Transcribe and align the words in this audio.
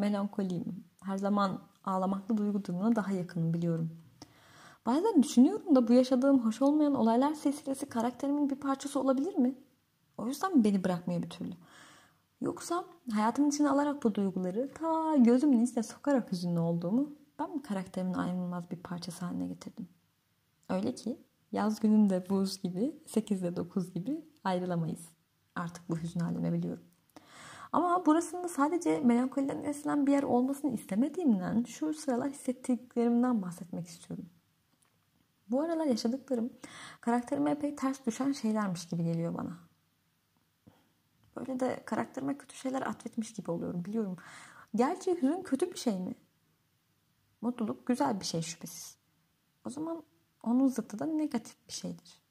melankoliyim. 0.00 0.84
Her 1.02 1.18
zaman 1.18 1.60
ağlamaklı 1.84 2.36
duygu 2.36 2.64
durumuna 2.64 2.96
daha 2.96 3.12
yakınım 3.12 3.54
biliyorum. 3.54 3.90
Bazen 4.86 5.22
düşünüyorum 5.22 5.74
da 5.74 5.88
bu 5.88 5.92
yaşadığım 5.92 6.46
hoş 6.46 6.62
olmayan 6.62 6.94
olaylar 6.94 7.34
silsilesi 7.34 7.88
karakterimin 7.88 8.50
bir 8.50 8.56
parçası 8.56 9.00
olabilir 9.00 9.36
mi? 9.36 9.54
O 10.18 10.26
yüzden 10.26 10.64
beni 10.64 10.84
bırakmıyor 10.84 11.22
bir 11.22 11.30
türlü? 11.30 11.52
Yoksa 12.40 12.84
hayatımın 13.12 13.50
içine 13.50 13.70
alarak 13.70 14.02
bu 14.02 14.14
duyguları 14.14 14.70
ta 14.74 15.16
gözümün 15.16 15.64
içine 15.64 15.82
sokarak 15.82 16.32
hüzünlü 16.32 16.60
olduğumu 16.60 17.10
ben 17.38 17.50
mi 17.50 17.62
karakterimin 17.62 18.14
ayrılmaz 18.14 18.70
bir 18.70 18.76
parçası 18.76 19.24
haline 19.24 19.46
getirdim? 19.46 19.88
Öyle 20.68 20.94
ki 20.94 21.18
yaz 21.52 21.80
gününde 21.80 22.30
buz 22.30 22.62
gibi, 22.62 23.02
8'de 23.06 23.56
9 23.56 23.92
gibi 23.92 24.24
ayrılamayız. 24.44 25.08
Artık 25.54 25.88
bu 25.88 25.98
hüzün 25.98 26.20
halime 26.20 26.52
biliyorum. 26.52 26.84
Ama 27.72 28.06
burasında 28.06 28.48
sadece 28.48 29.00
melankoliden 29.00 29.64
eslenen 29.64 30.06
bir 30.06 30.12
yer 30.12 30.22
olmasını 30.22 30.74
istemediğimden 30.74 31.62
şu 31.62 31.94
sıralar 31.94 32.30
hissettiklerimden 32.30 33.42
bahsetmek 33.42 33.86
istiyorum. 33.86 34.26
Bu 35.48 35.60
aralar 35.62 35.86
yaşadıklarım 35.86 36.52
karakterime 37.00 37.50
epey 37.50 37.76
ters 37.76 38.06
düşen 38.06 38.32
şeylermiş 38.32 38.88
gibi 38.88 39.04
geliyor 39.04 39.34
bana. 39.34 39.58
Böyle 41.36 41.60
de 41.60 41.82
karakterime 41.84 42.38
kötü 42.38 42.56
şeyler 42.56 42.82
atfetmiş 42.82 43.32
gibi 43.32 43.50
oluyorum 43.50 43.84
biliyorum. 43.84 44.16
Gerçi 44.74 45.22
hüzün 45.22 45.42
kötü 45.42 45.72
bir 45.72 45.78
şey 45.78 45.98
mi? 45.98 46.14
Mutluluk 47.40 47.86
güzel 47.86 48.20
bir 48.20 48.24
şey 48.24 48.42
şüphesiz. 48.42 48.96
O 49.66 49.70
zaman 49.70 50.02
onun 50.42 50.68
zıttı 50.68 50.98
da 50.98 51.06
negatif 51.06 51.56
bir 51.68 51.72
şeydir. 51.72 52.22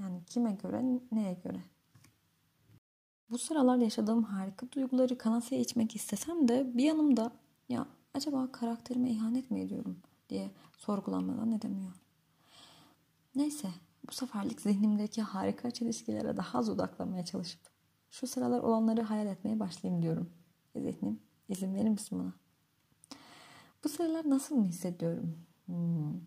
Yani 0.00 0.24
kime 0.24 0.52
göre, 0.52 0.84
neye 1.12 1.34
göre? 1.34 1.60
Bu 3.30 3.38
sıralar 3.38 3.76
yaşadığım 3.76 4.22
harika 4.22 4.72
duyguları 4.72 5.18
kanasaya 5.18 5.60
içmek 5.60 5.96
istesem 5.96 6.48
de 6.48 6.76
bir 6.76 6.84
yanımda 6.84 7.32
ya 7.68 7.86
acaba 8.14 8.52
karakterime 8.52 9.10
ihanet 9.10 9.50
mi 9.50 9.60
ediyorum 9.60 9.98
diye 10.28 10.50
sorgulanmadan 10.78 11.52
edemiyor. 11.52 11.92
Neyse 13.34 13.68
bu 14.08 14.12
seferlik 14.12 14.60
zihnimdeki 14.60 15.22
harika 15.22 15.70
çelişkilere 15.70 16.36
daha 16.36 16.58
az 16.58 16.68
odaklanmaya 16.68 17.24
çalışıp 17.24 17.60
şu 18.10 18.26
sıralar 18.26 18.60
olanları 18.60 19.02
hayal 19.02 19.26
etmeye 19.26 19.60
başlayayım 19.60 20.02
diyorum. 20.02 20.30
E 20.74 20.80
zihnim 20.80 21.20
izin 21.48 21.74
verir 21.74 21.88
misin 21.88 22.18
buna? 22.18 22.32
Bu 23.84 23.88
sıralar 23.88 24.30
nasıl 24.30 24.56
mı 24.56 24.64
hissediyorum? 24.64 25.38
Hmm. 25.66 26.20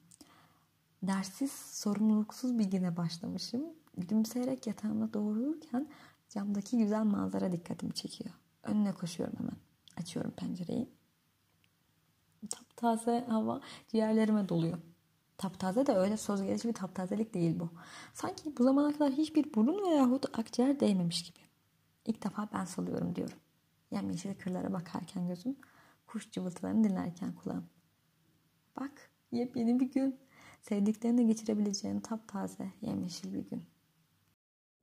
Dersiz, 1.03 1.51
sorumluluksuz 1.51 2.59
bir 2.59 2.65
güne 2.65 2.97
başlamışım. 2.97 3.65
Gülümseyerek 3.97 4.67
yatağımda 4.67 5.13
doğrulurken 5.13 5.87
camdaki 6.31 6.77
güzel 6.77 7.03
manzara 7.03 7.51
dikkatimi 7.51 7.93
çekiyor. 7.93 8.33
Önüne 8.63 8.93
koşuyorum 8.93 9.39
hemen. 9.39 9.57
Açıyorum 9.97 10.31
pencereyi. 10.31 10.89
Taptaze 12.49 13.25
hava 13.29 13.61
ciğerlerime 13.87 14.49
doluyor. 14.49 14.77
Taptaze 15.37 15.85
de 15.85 15.95
öyle 15.95 16.17
söz 16.17 16.43
gelişi 16.43 16.67
bir 16.67 16.73
taptazelik 16.73 17.33
değil 17.33 17.59
bu. 17.59 17.69
Sanki 18.13 18.57
bu 18.57 18.63
zamana 18.63 18.93
kadar 18.93 19.11
hiçbir 19.11 19.53
burun 19.53 19.91
veyahut 19.91 20.39
akciğer 20.39 20.79
değmemiş 20.79 21.23
gibi. 21.23 21.39
İlk 22.05 22.23
defa 22.23 22.49
ben 22.53 22.65
salıyorum 22.65 23.15
diyorum. 23.15 23.37
Yemyeşil 23.91 24.35
kırlara 24.35 24.73
bakarken 24.73 25.27
gözüm, 25.27 25.55
kuş 26.07 26.31
cıvıltılarını 26.31 26.83
dinlerken 26.83 27.35
kulağım. 27.35 27.65
Bak 28.79 29.11
yepyeni 29.31 29.79
bir 29.79 29.91
gün. 29.91 30.19
Sevdiklerini 30.61 31.27
geçirebileceğin 31.27 31.99
taptaze 31.99 32.71
yemyeşil 32.81 33.33
bir 33.33 33.49
gün. 33.49 33.63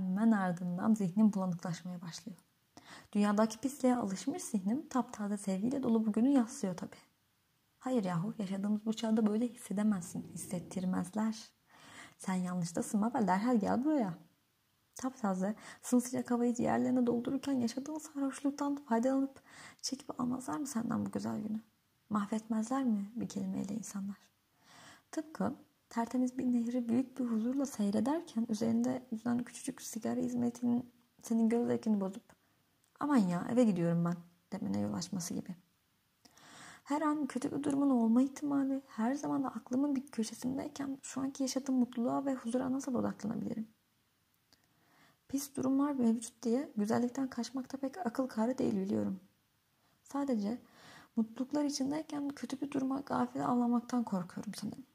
Hemen 0.00 0.30
ardından 0.30 0.94
zihnim 0.94 1.32
bulanıklaşmaya 1.32 2.02
başlıyor. 2.02 2.38
Dünyadaki 3.12 3.58
pisliğe 3.58 3.96
alışmış 3.96 4.42
zihnim 4.42 4.88
taptaze 4.88 5.36
sevgiyle 5.36 5.82
dolu 5.82 6.06
bu 6.06 6.12
günü 6.12 6.28
yaslıyor 6.28 6.76
tabii. 6.76 6.96
Hayır 7.78 8.04
yahu 8.04 8.34
yaşadığımız 8.38 8.86
bu 8.86 8.92
çağda 8.92 9.26
böyle 9.26 9.48
hissedemezsin. 9.48 10.30
Hissettirmezler. 10.34 11.50
Sen 12.18 12.34
yanlıştasın 12.34 13.02
baba 13.02 13.26
derhal 13.26 13.56
gel 13.56 13.84
buraya. 13.84 14.18
Taptaze 14.94 15.54
sımsıcak 15.82 16.30
havayı 16.30 16.54
ciğerlerine 16.54 17.06
doldururken 17.06 17.52
yaşadığın 17.52 17.98
sarhoşluktan 17.98 18.76
faydalanıp 18.76 19.42
çekip 19.82 20.20
almazlar 20.20 20.58
mı 20.58 20.66
senden 20.66 21.06
bu 21.06 21.10
güzel 21.10 21.40
günü? 21.40 21.60
Mahvetmezler 22.10 22.84
mi 22.84 23.12
bir 23.14 23.28
kelimeyle 23.28 23.74
insanlar? 23.74 24.16
Tıpkı 25.10 25.54
tertemiz 25.90 26.38
bir 26.38 26.44
nehri 26.44 26.88
büyük 26.88 27.18
bir 27.18 27.24
huzurla 27.24 27.66
seyrederken 27.66 28.46
üzerinde 28.48 29.02
yüzden 29.10 29.44
küçücük 29.44 29.82
sigara 29.82 30.20
hizmetinin 30.20 30.90
senin 31.22 31.48
göz 31.48 31.66
zevkini 31.66 32.00
bozup 32.00 32.22
aman 33.00 33.16
ya 33.16 33.46
eve 33.52 33.64
gidiyorum 33.64 34.04
ben 34.04 34.16
demene 34.52 34.80
yol 34.80 34.92
açması 34.92 35.34
gibi. 35.34 35.56
Her 36.84 37.02
an 37.02 37.26
kötü 37.26 37.52
bir 37.52 37.62
durumun 37.62 37.90
olma 37.90 38.22
ihtimali 38.22 38.82
her 38.86 39.14
zaman 39.14 39.44
da 39.44 39.48
aklımın 39.48 39.96
bir 39.96 40.06
köşesindeyken 40.06 40.98
şu 41.02 41.20
anki 41.20 41.42
yaşadığım 41.42 41.74
mutluluğa 41.74 42.24
ve 42.24 42.34
huzura 42.34 42.72
nasıl 42.72 42.94
odaklanabilirim? 42.94 43.68
Pis 45.28 45.56
durumlar 45.56 45.92
mevcut 45.92 46.42
diye 46.42 46.72
güzellikten 46.76 47.30
kaçmakta 47.30 47.78
pek 47.78 47.98
akıl 48.06 48.26
kârı 48.26 48.58
değil 48.58 48.76
biliyorum. 48.76 49.20
Sadece 50.02 50.58
mutluluklar 51.16 51.64
içindeyken 51.64 52.28
kötü 52.28 52.60
bir 52.60 52.70
duruma 52.70 53.00
gafil 53.00 53.46
avlamaktan 53.46 54.04
korkuyorum 54.04 54.54
sanırım. 54.54 54.86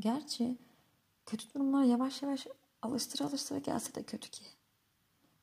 Gerçi 0.00 0.58
kötü 1.26 1.54
durumlar 1.54 1.82
yavaş 1.82 2.22
yavaş 2.22 2.46
alıştıra 2.82 3.28
alıştıra 3.28 3.58
gelse 3.58 3.94
de 3.94 4.02
kötü 4.02 4.30
ki. 4.30 4.44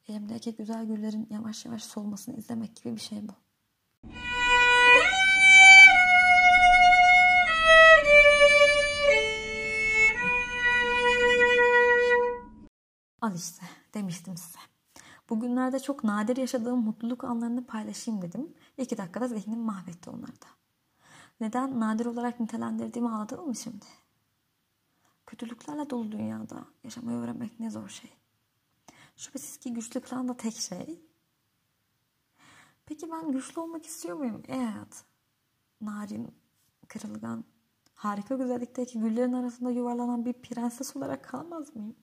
Elimdeki 0.08 0.56
güzel 0.56 0.86
güllerin 0.86 1.28
yavaş 1.30 1.66
yavaş 1.66 1.84
solmasını 1.84 2.36
izlemek 2.36 2.76
gibi 2.76 2.96
bir 2.96 3.02
şey 3.02 3.20
bu. 3.28 3.34
Al 13.22 13.36
işte 13.36 13.66
demiştim 13.94 14.38
size. 14.38 14.60
Bugünlerde 15.30 15.80
çok 15.80 16.04
nadir 16.04 16.38
yaşadığım 16.38 16.84
mutluluk 16.84 17.24
anlarını 17.24 17.66
paylaşayım 17.66 18.22
dedim. 18.22 18.54
İki 18.78 18.98
dakikada 18.98 19.28
zihnim 19.28 19.60
mahvetti 19.60 20.10
onları 20.10 20.42
da. 20.42 20.48
Neden 21.40 21.80
nadir 21.80 22.06
olarak 22.06 22.40
nitelendirdiğimi 22.40 23.10
anladın 23.10 23.48
mı 23.48 23.56
şimdi? 23.56 23.86
Kötülüklerle 25.28 25.90
dolu 25.90 26.12
dünyada 26.12 26.66
yaşamayı 26.84 27.18
öğrenmek 27.18 27.60
ne 27.60 27.70
zor 27.70 27.90
şey. 27.90 28.14
Şüphesiz 29.16 29.58
ki 29.58 29.74
güçlü 29.74 30.00
kılan 30.00 30.28
da 30.28 30.38
tek 30.38 30.56
şey. 30.56 31.02
Peki 32.86 33.12
ben 33.12 33.32
güçlü 33.32 33.62
olmak 33.62 33.86
istiyor 33.86 34.18
muyum? 34.18 34.44
E 34.48 34.56
hayat. 34.56 35.06
Narin, 35.82 36.36
kırılgan, 36.88 37.46
harika 37.94 38.36
güzellikteki 38.36 39.00
güllerin 39.00 39.34
arasında 39.34 39.72
yuvarlanan 39.72 40.26
bir 40.26 40.34
prenses 40.34 40.96
olarak 40.96 41.24
kalmaz 41.24 41.76
mıyım? 41.76 41.96